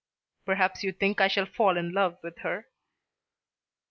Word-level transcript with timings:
"Perhaps 0.47 0.81
you 0.83 0.91
think 0.91 1.21
I 1.21 1.27
shall 1.27 1.45
fall 1.45 1.77
in 1.77 1.91
love 1.93 2.17
with 2.23 2.39
her." 2.39 2.65